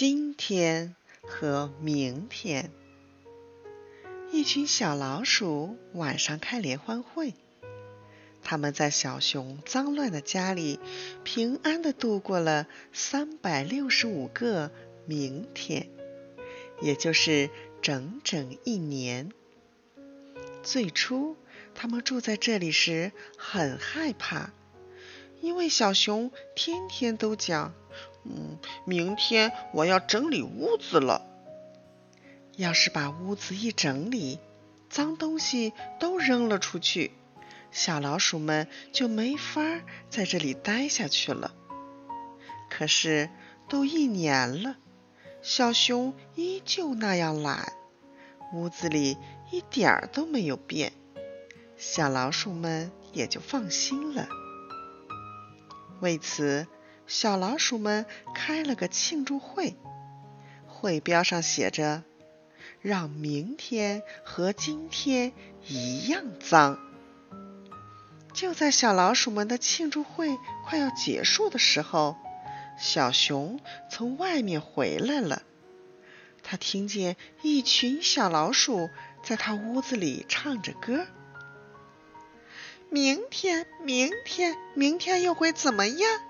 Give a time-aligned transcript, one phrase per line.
[0.00, 2.70] 今天和明天。
[4.32, 7.34] 一群小老鼠晚上开联欢会，
[8.42, 10.80] 他们在小熊脏乱的家里
[11.22, 14.70] 平安的度过了三百六十五个
[15.04, 15.90] 明天，
[16.80, 17.50] 也就是
[17.82, 19.30] 整整一年。
[20.62, 21.36] 最初，
[21.74, 24.54] 他们住在这里时很害怕，
[25.40, 27.72] 因为小熊天天都讲
[28.24, 31.26] ：“嗯，明天我要整理屋子了。”
[32.56, 34.38] 要是把屋子一整理，
[34.90, 37.12] 脏东西都扔了出去，
[37.70, 39.62] 小老鼠们就没法
[40.10, 41.54] 在这里待下去了。
[42.68, 43.30] 可是
[43.68, 44.76] 都一年了，
[45.40, 47.72] 小熊依旧那样懒，
[48.52, 49.16] 屋子里
[49.50, 50.92] 一点儿都没有变，
[51.78, 54.28] 小老鼠们也就放心了。
[56.00, 56.66] 为此，
[57.06, 59.76] 小老鼠们开了个庆祝会，
[60.66, 62.02] 会标上写着。
[62.80, 65.32] 让明天和今天
[65.66, 66.78] 一样脏。
[68.32, 72.16] 就在小老鼠们的庆祝会快要结束的时候，
[72.78, 75.42] 小熊从外面回来了。
[76.42, 78.88] 他听见一群小老鼠
[79.22, 81.06] 在他屋子里唱着歌
[82.90, 86.20] ：“明天，明天，明天又会怎么样？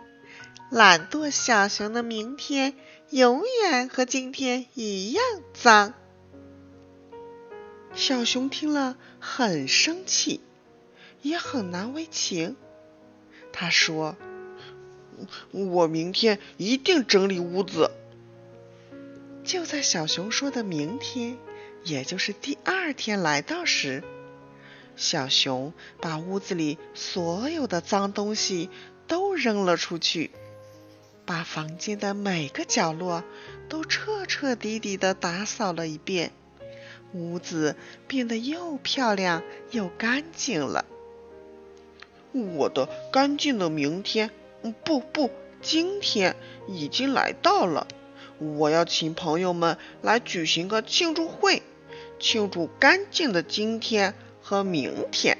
[0.70, 2.74] 懒惰小熊的明天
[3.08, 5.94] 永远和今天一样脏。”
[7.94, 10.42] 小熊听了很生气，
[11.22, 12.56] 也很难为情。
[13.52, 14.16] 他说
[15.50, 17.90] ：“我明天一定整理屋子。”
[19.42, 21.38] 就在小熊说的明天，
[21.84, 24.04] 也就是第二天来到时，
[25.00, 28.68] 小熊把屋子里所有的脏东西
[29.06, 30.30] 都扔了出去，
[31.24, 33.24] 把房间的每个角落
[33.66, 36.32] 都彻彻底底的打扫了一遍。
[37.14, 40.84] 屋子变得又漂亮又干净了。
[42.32, 44.30] 我的干净的明天，
[44.84, 45.30] 不不，
[45.62, 46.36] 今天
[46.68, 47.88] 已经来到了。
[48.38, 51.62] 我要请朋友们来举行个庆祝会，
[52.20, 54.14] 庆祝干净的今天
[54.50, 55.38] 和明天。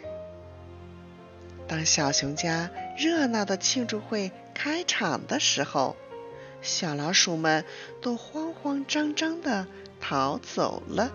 [1.67, 5.97] 当小熊家热闹的庆祝会开场的时候，
[6.63, 7.65] 小老鼠们
[8.01, 9.67] 都慌慌张张的
[10.01, 11.11] 逃走了。